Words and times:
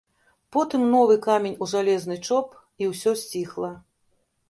Потым 0.55 0.81
новы 0.93 1.17
камень 1.27 1.59
у 1.65 1.69
жалезны 1.75 2.19
чоп, 2.25 2.59
і 2.83 2.91
ўсё 2.93 3.17
сціхла. 3.25 3.75